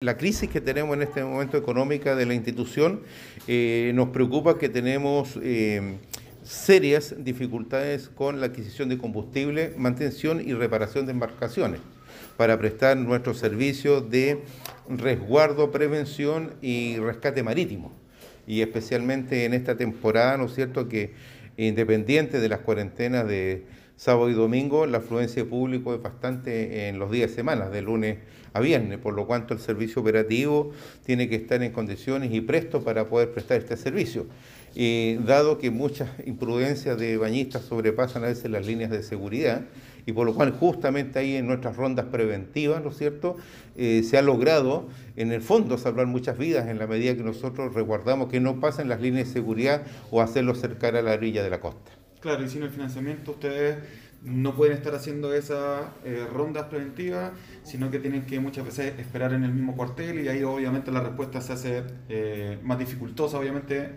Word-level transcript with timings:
La 0.00 0.16
crisis 0.16 0.48
que 0.48 0.60
tenemos 0.60 0.94
en 0.94 1.02
este 1.02 1.24
momento 1.24 1.56
económica 1.56 2.14
de 2.14 2.24
la 2.24 2.32
institución 2.32 3.00
eh, 3.48 3.90
nos 3.96 4.10
preocupa 4.10 4.56
que 4.56 4.68
tenemos 4.68 5.36
eh, 5.42 5.96
serias 6.44 7.16
dificultades 7.18 8.08
con 8.08 8.38
la 8.38 8.46
adquisición 8.46 8.88
de 8.90 8.96
combustible, 8.96 9.74
mantención 9.76 10.40
y 10.40 10.54
reparación 10.54 11.06
de 11.06 11.10
embarcaciones 11.10 11.80
para 12.36 12.56
prestar 12.60 12.96
nuestro 12.96 13.34
servicio 13.34 14.00
de 14.00 14.44
resguardo, 14.88 15.72
prevención 15.72 16.54
y 16.62 16.98
rescate 16.98 17.42
marítimo. 17.42 17.90
Y 18.46 18.60
especialmente 18.60 19.46
en 19.46 19.52
esta 19.52 19.76
temporada, 19.76 20.36
¿no 20.36 20.46
es 20.46 20.54
cierto?, 20.54 20.88
que 20.88 21.14
independiente 21.56 22.38
de 22.38 22.48
las 22.48 22.60
cuarentenas 22.60 23.26
de 23.26 23.64
sábado 23.98 24.30
y 24.30 24.32
domingo, 24.32 24.86
la 24.86 24.98
afluencia 24.98 25.42
de 25.42 25.50
público 25.50 25.92
es 25.92 26.00
bastante 26.00 26.88
en 26.88 27.00
los 27.00 27.10
días 27.10 27.30
de 27.30 27.36
semana, 27.36 27.68
de 27.68 27.82
lunes 27.82 28.18
a 28.52 28.60
viernes, 28.60 28.98
por 28.98 29.12
lo 29.12 29.26
cuanto 29.26 29.54
el 29.54 29.60
servicio 29.60 30.00
operativo 30.00 30.70
tiene 31.04 31.28
que 31.28 31.34
estar 31.34 31.60
en 31.64 31.72
condiciones 31.72 32.32
y 32.32 32.40
presto 32.40 32.84
para 32.84 33.08
poder 33.08 33.32
prestar 33.32 33.58
este 33.58 33.76
servicio. 33.76 34.26
Dado 35.26 35.58
que 35.58 35.72
muchas 35.72 36.10
imprudencias 36.24 36.96
de 36.96 37.16
bañistas 37.16 37.62
sobrepasan 37.64 38.22
a 38.22 38.28
veces 38.28 38.48
las 38.48 38.64
líneas 38.64 38.90
de 38.90 39.02
seguridad, 39.02 39.62
y 40.06 40.12
por 40.12 40.26
lo 40.26 40.32
cual 40.32 40.52
justamente 40.52 41.18
ahí 41.18 41.34
en 41.34 41.48
nuestras 41.48 41.76
rondas 41.76 42.06
preventivas, 42.06 42.82
¿no 42.82 42.90
es 42.90 42.96
cierto?, 42.96 43.36
eh, 43.76 44.02
se 44.04 44.16
ha 44.16 44.22
logrado 44.22 44.88
en 45.16 45.32
el 45.32 45.42
fondo 45.42 45.76
salvar 45.76 46.06
muchas 46.06 46.38
vidas 46.38 46.68
en 46.68 46.78
la 46.78 46.86
medida 46.86 47.16
que 47.16 47.24
nosotros 47.24 47.74
resguardamos 47.74 48.28
que 48.28 48.38
no 48.38 48.60
pasen 48.60 48.88
las 48.88 49.00
líneas 49.00 49.26
de 49.26 49.34
seguridad 49.34 49.82
o 50.12 50.22
hacerlos 50.22 50.60
cercar 50.60 50.94
a 50.94 51.02
la 51.02 51.14
orilla 51.14 51.42
de 51.42 51.50
la 51.50 51.60
costa. 51.60 51.97
Claro, 52.20 52.44
y 52.44 52.48
sin 52.48 52.62
el 52.62 52.70
financiamiento 52.70 53.32
ustedes 53.32 53.76
no 54.22 54.56
pueden 54.56 54.76
estar 54.76 54.94
haciendo 54.94 55.32
esas 55.32 55.82
eh, 56.04 56.26
rondas 56.32 56.64
preventivas, 56.64 57.30
sino 57.62 57.88
que 57.90 58.00
tienen 58.00 58.22
que 58.22 58.40
muchas 58.40 58.64
veces 58.64 58.98
esperar 58.98 59.32
en 59.32 59.44
el 59.44 59.52
mismo 59.52 59.76
cuartel 59.76 60.20
y 60.20 60.28
ahí 60.28 60.42
obviamente 60.42 60.90
la 60.90 61.00
respuesta 61.00 61.40
se 61.40 61.52
hace 61.52 61.82
eh, 62.08 62.58
más 62.64 62.80
dificultosa, 62.80 63.38
obviamente, 63.38 63.90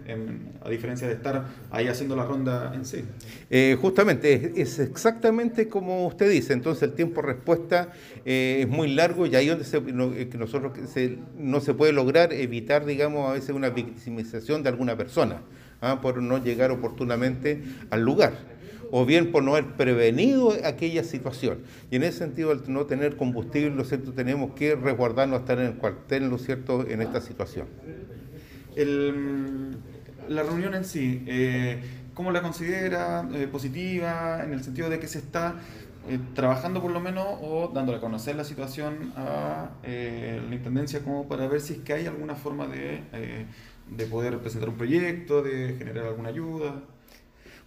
a 0.63 0.69
diferencia 0.69 1.07
de 1.07 1.13
estar 1.13 1.45
ahí 1.71 1.87
haciendo 1.87 2.15
la 2.15 2.25
ronda 2.25 2.71
en 2.75 2.85
sí. 2.85 3.03
Eh, 3.49 3.75
justamente, 3.81 4.53
es, 4.61 4.77
exactamente 4.77 5.67
como 5.67 6.05
usted 6.05 6.29
dice, 6.29 6.53
entonces 6.53 6.83
el 6.83 6.93
tiempo 6.93 7.21
de 7.21 7.27
respuesta 7.27 7.91
es 8.23 8.67
muy 8.67 8.93
largo 8.93 9.25
y 9.25 9.35
ahí 9.35 9.47
donde 9.47 9.65
se, 9.65 9.81
nosotros 9.81 10.73
no 11.35 11.61
se 11.61 11.73
puede 11.73 11.93
lograr 11.93 12.31
evitar, 12.31 12.85
digamos, 12.85 13.27
a 13.27 13.33
veces 13.33 13.49
una 13.55 13.69
victimización 13.69 14.61
de 14.61 14.69
alguna 14.69 14.95
persona. 14.95 15.41
¿Ah? 15.81 15.99
por 16.01 16.21
no 16.21 16.37
llegar 16.37 16.71
oportunamente 16.71 17.61
al 17.89 18.01
lugar 18.01 18.51
o 18.91 19.05
bien 19.05 19.31
por 19.31 19.41
no 19.41 19.55
haber 19.55 19.71
prevenido 19.73 20.53
aquella 20.65 21.03
situación. 21.03 21.59
Y 21.89 21.95
en 21.95 22.03
ese 22.03 22.19
sentido, 22.19 22.51
al 22.51 22.61
no 22.67 22.85
tener 22.85 23.15
combustible, 23.15 23.73
¿lo 23.73 23.85
cierto?, 23.85 24.11
tenemos 24.11 24.51
que 24.51 24.75
resguardarnos, 24.75 25.39
estar 25.39 25.57
en 25.59 25.67
el 25.67 25.73
cuartel, 25.75 26.29
¿lo 26.29 26.37
cierto?, 26.37 26.85
en 26.87 27.01
esta 27.01 27.21
situación. 27.21 27.67
la 30.27 30.43
reunión 30.43 30.75
en 30.75 30.83
sí, 30.83 31.23
eh, 31.25 31.81
¿cómo 32.13 32.31
la 32.31 32.41
considera? 32.41 33.27
Eh, 33.33 33.47
¿Positiva? 33.49 34.43
En 34.43 34.53
el 34.53 34.63
sentido 34.63 34.89
de 34.89 34.99
que 34.99 35.07
se 35.07 35.19
está 35.19 35.55
eh, 36.09 36.19
trabajando 36.35 36.81
por 36.81 36.91
lo 36.91 36.99
menos 36.99 37.25
o 37.41 37.71
dándole 37.73 37.99
a 37.99 38.01
conocer 38.01 38.35
la 38.35 38.43
situación 38.43 39.13
a 39.15 39.69
la 39.83 40.55
Intendencia 40.55 40.99
como 40.99 41.27
para 41.27 41.47
ver 41.47 41.61
si 41.61 41.73
es 41.73 41.79
que 41.79 41.93
hay 41.93 42.07
alguna 42.07 42.35
forma 42.35 42.67
de 42.67 43.01
de 43.91 44.05
poder 44.05 44.39
presentar 44.39 44.69
un 44.69 44.75
proyecto, 44.75 45.43
de 45.43 45.75
generar 45.77 46.07
alguna 46.07 46.29
ayuda? 46.29 46.83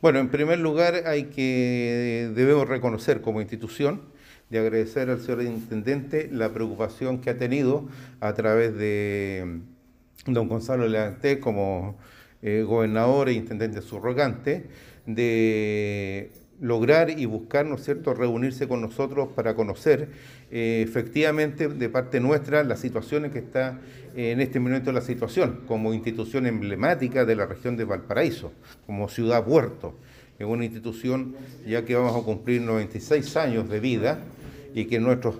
Bueno, 0.03 0.19
en 0.19 0.29
primer 0.29 0.59
lugar 0.59 1.05
hay 1.07 1.25
que 1.25 2.31
debemos 2.35 2.69
reconocer 2.69 3.21
como 3.21 3.41
institución 3.41 4.03
de 4.51 4.59
agradecer 4.59 5.09
al 5.09 5.21
señor 5.21 5.43
intendente 5.43 6.29
la 6.31 6.53
preocupación 6.53 7.21
que 7.21 7.31
ha 7.31 7.39
tenido 7.39 7.89
a 8.21 8.35
través 8.35 8.77
de 8.77 9.61
don 10.27 10.49
Gonzalo 10.49 10.89
Leante 10.89 11.41
como 11.41 11.97
eh, 12.43 12.63
gobernador 12.63 13.29
e 13.29 13.33
intendente 13.33 13.81
subrogante 13.81 14.67
de 15.07 16.31
lograr 16.61 17.11
y 17.11 17.27
buscar, 17.27 17.67
¿no 17.67 17.75
es 17.77 17.85
cierto?, 17.85 18.15
reunirse 18.15 18.69
con 18.69 18.81
nosotros 18.81 19.29
para 19.35 19.55
conocer 19.55 20.09
eh, 20.51 20.83
efectivamente 20.87 21.69
de 21.69 21.89
parte 21.89 22.21
nuestra 22.21 22.63
las 22.65 22.81
situaciones 22.81 23.33
que 23.33 23.41
está 23.41 23.81
en 24.17 24.41
este 24.41 24.61
momento 24.61 24.93
la 24.93 25.01
situación 25.01 25.61
como 25.67 25.93
institución 25.93 26.47
emblemática 26.47 27.25
de 27.25 27.35
la 27.35 27.47
región 27.47 27.77
de 27.77 27.85
Valparaíso, 27.85 28.53
como 28.87 29.09
ciudad 29.09 29.45
puerto. 29.45 29.95
Es 30.39 30.47
una 30.47 30.65
institución 30.65 31.35
ya 31.67 31.85
que 31.85 31.95
vamos 31.95 32.17
a 32.17 32.25
cumplir 32.25 32.61
96 32.63 33.37
años 33.37 33.69
de 33.69 33.81
vida 33.81 34.21
y 34.75 34.85
que 34.87 35.01
nuestros, 35.01 35.37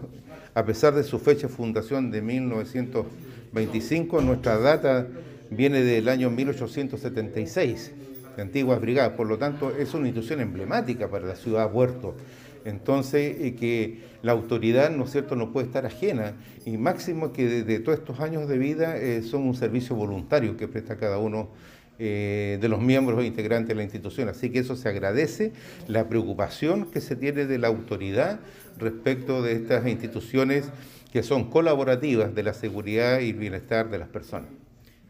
a 0.55 0.65
pesar 0.65 0.95
de 0.95 1.05
su 1.05 1.19
fecha 1.19 1.49
de 1.49 1.53
fundación 1.53 2.11
de 2.11 2.23
1925, 2.23 4.21
nuestra 4.23 4.59
data 4.59 5.07
viene 5.51 5.83
del 5.83 6.09
año 6.09 6.31
1876 6.31 7.93
de 8.37 8.43
antiguas 8.43 8.81
brigadas, 8.81 9.13
por 9.13 9.27
lo 9.27 9.39
tanto 9.39 9.71
es 9.77 9.95
una 9.95 10.09
institución 10.09 10.41
emblemática 10.41 11.09
para 11.09 11.27
la 11.27 11.37
ciudad 11.37 11.71
Puerto. 11.71 12.15
Entonces, 12.65 13.37
eh, 13.41 13.55
que 13.55 13.99
la 14.23 14.33
autoridad, 14.33 14.91
¿no 14.91 15.05
es 15.05 15.13
cierto?, 15.13 15.37
no 15.37 15.53
puede 15.53 15.67
estar 15.67 15.85
ajena. 15.87 16.35
Y 16.65 16.79
máximo 16.79 17.33
que 17.33 17.63
de, 17.63 17.79
todos 17.81 17.99
estos 17.99 18.21
años 18.21 18.49
de 18.49 18.59
vida 18.59 18.97
eh, 18.97 19.23
son 19.23 19.43
un 19.43 19.55
servicio 19.55 19.95
voluntario 19.95 20.57
que 20.57 20.67
presta 20.67 20.97
cada 20.97 21.19
uno 21.19 21.51
eh, 21.99 22.59
de 22.61 22.69
los 22.69 22.81
miembros 22.81 23.23
e 23.23 23.27
integrantes 23.27 23.69
de 23.69 23.75
la 23.75 23.83
institución. 23.83 24.29
Así 24.29 24.51
que 24.51 24.61
eso 24.61 24.77
se 24.77 24.89
agradece, 24.89 25.53
la 25.89 26.09
preocupación 26.09 26.91
que 26.91 27.01
se 27.01 27.17
tiene 27.17 27.47
de 27.47 27.59
la 27.59 27.69
autoridad 27.69 28.41
respecto 28.79 29.43
de 29.43 29.53
estas 29.53 29.87
instituciones 29.87 30.71
que 31.13 31.23
son 31.23 31.51
colaborativas 31.51 32.35
de 32.35 32.43
la 32.43 32.55
seguridad 32.55 33.21
y 33.21 33.33
bienestar 33.33 33.91
de 33.91 33.99
las 33.99 34.09
personas. 34.09 34.49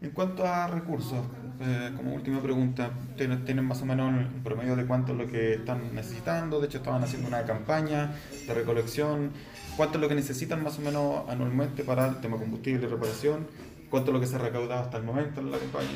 En 0.01 0.11
cuanto 0.11 0.45
a 0.45 0.67
recursos, 0.67 1.25
eh, 1.61 1.91
como 1.95 2.13
última 2.13 2.41
pregunta, 2.41 2.91
¿tienen 3.15 3.65
más 3.65 3.81
o 3.81 3.85
menos 3.85 4.09
un 4.09 4.43
promedio 4.43 4.75
de 4.75 4.85
cuánto 4.85 5.13
es 5.13 5.17
lo 5.17 5.27
que 5.27 5.53
están 5.53 5.95
necesitando? 5.95 6.59
De 6.59 6.67
hecho, 6.67 6.79
estaban 6.79 7.01
haciendo 7.03 7.27
una 7.27 7.43
campaña 7.43 8.13
de 8.45 8.53
recolección. 8.53 9.31
¿Cuánto 9.77 9.97
es 9.97 10.01
lo 10.01 10.09
que 10.09 10.15
necesitan 10.15 10.63
más 10.63 10.77
o 10.79 10.81
menos 10.81 11.29
anualmente 11.29 11.83
para 11.83 12.07
el 12.07 12.17
tema 12.17 12.37
combustible 12.37 12.85
y 12.85 12.89
reparación? 12.89 13.47
¿Cuánto 13.89 14.11
es 14.11 14.13
lo 14.15 14.19
que 14.19 14.27
se 14.27 14.35
ha 14.35 14.39
recaudado 14.39 14.81
hasta 14.81 14.97
el 14.97 15.03
momento 15.03 15.39
en 15.39 15.51
la 15.51 15.57
campaña? 15.57 15.87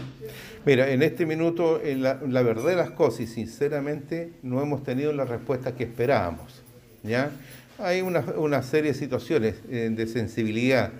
Mira, 0.65 0.89
en 0.89 1.01
este 1.03 1.25
minuto, 1.25 1.81
en 1.81 2.01
la, 2.01 2.41
verdad 2.41 2.65
de 2.65 2.75
las 2.75 2.91
cosas, 2.91 3.21
y 3.21 3.27
sinceramente, 3.27 4.33
no 4.43 4.61
hemos 4.61 4.83
tenido 4.83 5.11
la 5.11 5.25
respuesta 5.25 5.75
que 5.75 5.83
esperábamos. 5.83 6.63
¿ya? 7.03 7.31
Hay 7.77 8.01
una, 8.01 8.21
una 8.37 8.63
serie 8.63 8.93
de 8.93 8.97
situaciones 8.97 9.55
eh, 9.69 9.89
de 9.91 10.07
sensibilidad 10.07 10.91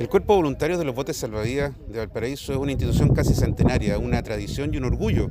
El 0.00 0.08
Cuerpo 0.08 0.34
Voluntario 0.34 0.78
de 0.78 0.84
los 0.84 0.96
Botes 0.96 1.16
Salvavidas 1.16 1.74
de 1.88 1.98
Valparaíso 1.98 2.52
es 2.52 2.58
una 2.58 2.72
institución 2.72 3.14
casi 3.14 3.34
centenaria, 3.34 3.98
una 3.98 4.20
tradición 4.24 4.74
y 4.74 4.78
un 4.78 4.84
orgullo 4.84 5.28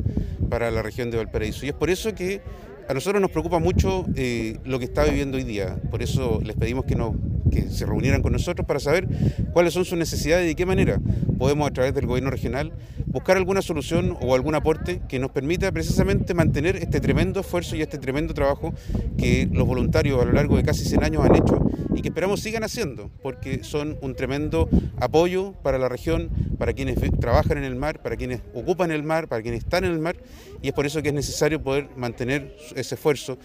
para 0.49 0.71
la 0.71 0.81
región 0.81 1.11
de 1.11 1.17
Valparaíso. 1.17 1.65
Y 1.65 1.69
es 1.69 1.75
por 1.75 1.89
eso 1.89 2.13
que 2.15 2.41
a 2.87 2.93
nosotros 2.93 3.21
nos 3.21 3.31
preocupa 3.31 3.59
mucho 3.59 4.05
eh, 4.15 4.57
lo 4.65 4.79
que 4.79 4.85
está 4.85 5.03
viviendo 5.03 5.37
hoy 5.37 5.43
día. 5.43 5.75
Por 5.89 6.01
eso 6.01 6.39
les 6.43 6.55
pedimos 6.55 6.85
que, 6.85 6.95
no, 6.95 7.15
que 7.53 7.69
se 7.69 7.85
reunieran 7.85 8.21
con 8.21 8.33
nosotros 8.33 8.67
para 8.67 8.79
saber 8.79 9.07
cuáles 9.53 9.73
son 9.73 9.85
sus 9.85 9.97
necesidades 9.97 10.45
y 10.45 10.49
de 10.49 10.55
qué 10.55 10.65
manera 10.65 10.99
podemos 11.37 11.67
a 11.67 11.71
través 11.71 11.93
del 11.93 12.05
gobierno 12.05 12.29
regional 12.29 12.73
buscar 13.05 13.37
alguna 13.37 13.61
solución 13.61 14.17
o 14.21 14.33
algún 14.33 14.55
aporte 14.55 15.01
que 15.07 15.19
nos 15.19 15.31
permita 15.31 15.71
precisamente 15.71 16.33
mantener 16.33 16.77
este 16.77 16.99
tremendo 16.99 17.41
esfuerzo 17.41 17.75
y 17.75 17.81
este 17.81 17.97
tremendo 17.97 18.33
trabajo 18.33 18.73
que 19.17 19.47
los 19.51 19.67
voluntarios 19.67 20.21
a 20.21 20.25
lo 20.25 20.31
largo 20.31 20.57
de 20.57 20.63
casi 20.63 20.85
100 20.85 21.03
años 21.03 21.25
han 21.25 21.35
hecho 21.35 21.63
y 21.95 22.01
que 22.01 22.09
esperamos 22.09 22.39
sigan 22.39 22.63
haciendo, 22.63 23.11
porque 23.21 23.63
son 23.63 23.97
un 24.01 24.15
tremendo 24.15 24.67
apoyo 24.97 25.53
para 25.63 25.77
la 25.77 25.89
región, 25.89 26.29
para 26.57 26.73
quienes 26.73 26.97
trabajan 27.19 27.57
en 27.57 27.63
el 27.63 27.75
mar, 27.75 28.01
para 28.01 28.15
quienes 28.15 28.41
ocupan 28.53 28.91
el 28.91 29.03
mar, 29.03 29.27
para 29.27 29.41
quienes 29.41 29.63
están 29.63 29.83
en 29.83 29.91
el 29.91 29.99
mar, 29.99 30.15
y 30.61 30.69
es 30.69 30.73
por 30.73 30.85
eso 30.85 31.01
que 31.01 31.09
es 31.09 31.13
necesario 31.13 31.61
poder 31.61 31.89
mantener 31.95 32.55
ese 32.75 32.95
esfuerzo, 32.95 33.37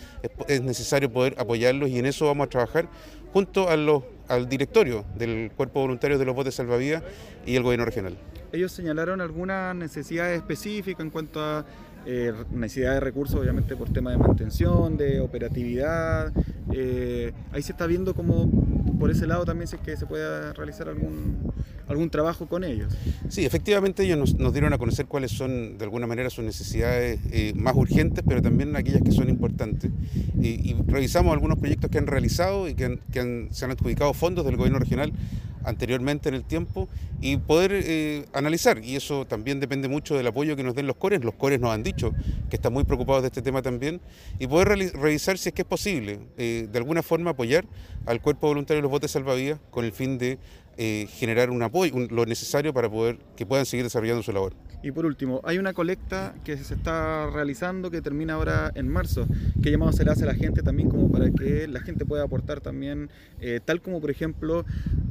es 0.49 0.62
necesario 0.62 1.12
poder 1.12 1.34
apoyarlos 1.38 1.90
y 1.90 1.99
en 1.99 2.06
eso 2.06 2.26
vamos 2.26 2.46
a 2.46 2.50
trabajar 2.50 2.88
junto 3.38 3.69
a 3.69 3.76
los, 3.76 4.02
al 4.26 4.49
directorio 4.49 5.05
del 5.17 5.52
Cuerpo 5.55 5.79
Voluntario 5.79 6.19
de 6.19 6.25
los 6.25 6.35
Botes 6.35 6.56
Salvavidas 6.56 7.05
y 7.46 7.55
el 7.55 7.62
Gobierno 7.62 7.85
Regional. 7.85 8.19
Ellos 8.52 8.73
señalaron 8.73 9.20
algunas 9.20 9.76
necesidades 9.76 10.38
específicas 10.38 11.05
en 11.05 11.11
cuanto 11.11 11.40
a 11.40 11.64
eh, 12.05 12.32
necesidad 12.50 12.94
de 12.94 12.99
recursos, 12.99 13.38
obviamente 13.38 13.76
por 13.76 13.90
tema 13.93 14.11
de 14.11 14.19
mantención, 14.19 14.96
de 14.96 15.20
operatividad. 15.20 16.32
Eh, 16.73 17.32
ahí 17.52 17.62
se 17.62 17.70
está 17.70 17.87
viendo 17.87 18.12
cómo 18.12 18.50
por 18.99 19.11
ese 19.11 19.27
lado 19.27 19.45
también 19.45 19.69
si 19.69 19.77
es 19.77 19.83
que 19.83 19.97
se 19.97 20.06
puede 20.06 20.53
realizar 20.53 20.89
algún, 20.89 21.53
algún 21.87 22.11
trabajo 22.11 22.47
con 22.47 22.65
ellos. 22.65 22.93
Sí, 23.29 23.45
efectivamente 23.45 24.05
ellos 24.05 24.35
nos, 24.37 24.53
dieron 24.53 24.73
a 24.73 24.79
conocer 24.79 25.06
cuáles 25.06 25.33
son 25.33 25.79
de 25.79 25.85
alguna 25.85 26.06
manera 26.06 26.31
sus 26.31 26.45
necesidades 26.45 27.21
eh, 27.31 27.53
más 27.55 27.75
urgentes, 27.77 28.25
pero 28.27 28.43
también 28.43 28.77
aquellas 28.77 29.03
que 29.03 29.12
son 29.12 29.29
importantes. 29.29 29.91
Y, 30.41 30.77
revisamos 30.87 31.33
algunos 31.33 31.59
proyectos 31.59 31.91
que 31.91 31.99
han 31.99 32.06
realizado 32.06 32.69
y 32.69 32.75
que, 32.75 32.99
se 33.50 33.65
han 33.65 33.71
adjudicado 33.71 34.15
fondos 34.15 34.45
del 34.45 34.56
gobierno 34.56 34.79
regional 34.79 35.12
anteriormente 35.64 36.28
en 36.28 36.34
el 36.34 36.44
tiempo 36.44 36.88
y 37.20 37.37
poder 37.37 37.72
eh, 37.75 38.26
analizar. 38.32 38.82
Y 38.82 38.96
eso 38.96 39.26
también 39.26 39.60
depende 39.60 39.88
mucho 39.88 40.16
del 40.16 40.26
apoyo 40.26 40.56
que 40.56 40.62
nos 40.62 40.75
den 40.75 40.87
los 40.87 40.96
cores. 40.96 41.25
Los 41.25 41.34
cores 41.34 41.60
nos 41.60 41.72
han 41.72 41.82
dicho 41.82 42.12
que 42.50 42.56
están 42.56 42.72
muy 42.72 42.84
preocupados 42.84 43.22
de 43.22 43.28
este 43.28 43.43
tema 43.43 43.62
también. 43.62 44.00
Y 44.38 44.46
poder 44.46 44.69
revisar 44.94 45.38
si 45.38 45.49
es 45.50 45.55
que 45.55 45.62
es 45.62 45.69
posible, 45.69 46.20
eh, 46.37 46.69
de 46.70 46.78
alguna 46.78 47.02
forma, 47.02 47.31
apoyar 47.31 47.64
al 48.06 48.20
cuerpo 48.20 48.49
voluntario 48.49 48.78
de 48.78 48.82
los 48.82 48.90
botes 48.90 49.10
salvavidas 49.10 49.60
con 49.70 49.84
el 49.84 49.93
fin 49.93 50.19
de 50.19 50.38
eh, 50.76 51.08
generar 51.10 51.50
un 51.50 51.62
apoyo, 51.62 51.94
lo 52.08 52.25
necesario 52.25 52.72
para 52.72 52.88
poder 52.88 53.19
que 53.37 53.44
puedan 53.44 53.66
seguir 53.66 53.84
desarrollando 53.84 54.22
su 54.22 54.32
labor. 54.32 54.55
Y 54.83 54.93
por 54.93 55.07
último, 55.07 55.41
hay 55.45 55.59
una 55.59 55.73
colecta 55.73 56.35
que 56.45 56.57
se 56.57 56.75
está 56.75 57.29
realizando 57.31 57.91
que 57.91 58.01
termina 58.01 58.35
ahora 58.35 58.71
en 58.75 58.89
marzo. 58.89 59.27
¿Qué 59.63 59.71
llamado 59.71 59.93
se 59.93 60.05
le 60.05 60.13
hace 60.13 60.23
a 60.23 60.27
la 60.27 60.35
gente 60.35 60.63
también 60.63 60.89
como 60.89 61.11
para 61.11 61.31
que 61.31 61.67
la 61.67 61.81
gente 61.81 62.05
pueda 62.05 62.23
aportar 62.23 62.61
también, 62.61 63.11
eh, 63.41 63.61
tal 63.65 63.81
como 63.83 64.01
por 64.01 64.11
ejemplo 64.11 64.65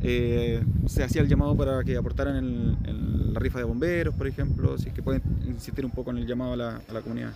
eh, 0.04 0.64
se 0.88 1.04
hacía 1.04 1.22
el 1.22 1.28
llamado 1.28 1.56
para 1.58 1.84
que 1.84 1.98
aportaran 1.98 2.38
en, 2.38 3.34
la 3.34 3.40
rifa 3.40 3.60
de 3.60 3.66
bomberos, 3.66 4.16
por 4.16 4.26
ejemplo, 4.26 4.78
si 4.78 4.88
es 4.88 4.94
que 4.96 5.04
pueden 5.04 5.22
insistir 5.46 5.86
un 5.86 5.92
poco 5.92 6.12
en 6.12 6.18
el 6.18 6.26
llamado 6.26 6.54
a 6.54 6.58
la 6.94 7.02
comunidad? 7.02 7.34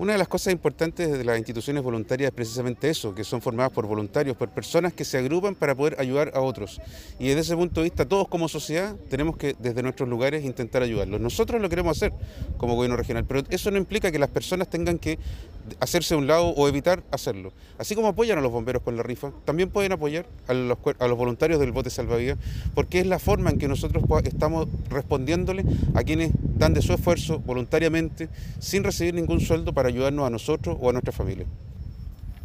Una 0.00 0.14
de 0.14 0.18
las 0.18 0.28
cosas 0.28 0.54
importantes 0.54 1.12
de 1.12 1.24
las 1.24 1.36
instituciones 1.36 1.82
voluntarias 1.82 2.28
es 2.28 2.34
precisamente 2.34 2.88
eso, 2.88 3.14
que 3.14 3.22
son 3.22 3.42
formadas 3.42 3.70
por 3.70 3.86
voluntarios, 3.86 4.34
por 4.34 4.48
personas 4.48 4.94
que 4.94 5.04
se 5.04 5.18
agrupan 5.18 5.54
para 5.54 5.74
poder 5.74 6.00
ayudar 6.00 6.32
a 6.34 6.40
otros. 6.40 6.80
Y 7.18 7.28
desde 7.28 7.40
ese 7.42 7.54
punto 7.54 7.82
de 7.82 7.90
vista, 7.90 8.06
todos 8.06 8.26
como 8.26 8.48
sociedad 8.48 8.96
tenemos 9.10 9.36
que 9.36 9.54
desde 9.58 9.82
nuestros 9.82 10.08
lugares 10.08 10.42
intentar 10.42 10.82
ayudarlos. 10.82 11.20
Nosotros 11.20 11.60
lo 11.60 11.68
queremos 11.68 11.98
hacer 11.98 12.14
como 12.56 12.76
gobierno 12.76 12.96
regional, 12.96 13.26
pero 13.26 13.42
eso 13.50 13.70
no 13.70 13.76
implica 13.76 14.10
que 14.10 14.18
las 14.18 14.30
personas 14.30 14.70
tengan 14.70 14.98
que 14.98 15.18
hacerse 15.80 16.14
a 16.14 16.16
un 16.16 16.26
lado 16.26 16.46
o 16.46 16.66
evitar 16.66 17.02
hacerlo. 17.10 17.52
Así 17.76 17.94
como 17.94 18.08
apoyan 18.08 18.38
a 18.38 18.40
los 18.40 18.50
bomberos 18.50 18.82
con 18.82 18.96
la 18.96 19.02
rifa, 19.02 19.32
también 19.44 19.68
pueden 19.68 19.92
apoyar 19.92 20.24
a 20.48 20.54
los, 20.54 20.78
a 20.98 21.08
los 21.08 21.18
voluntarios 21.18 21.60
del 21.60 21.72
bote 21.72 21.90
salvavidas, 21.90 22.38
porque 22.74 23.00
es 23.00 23.06
la 23.06 23.18
forma 23.18 23.50
en 23.50 23.58
que 23.58 23.68
nosotros 23.68 24.02
estamos 24.24 24.66
respondiéndole 24.88 25.62
a 25.92 26.02
quienes 26.04 26.32
dan 26.60 26.74
de 26.74 26.82
su 26.82 26.92
esfuerzo 26.92 27.38
voluntariamente, 27.38 28.28
sin 28.58 28.84
recibir 28.84 29.14
ningún 29.14 29.40
sueldo 29.40 29.72
para 29.72 29.88
ayudarnos 29.88 30.26
a 30.26 30.30
nosotros 30.30 30.76
o 30.78 30.90
a 30.90 30.92
nuestra 30.92 31.10
familia. 31.10 31.46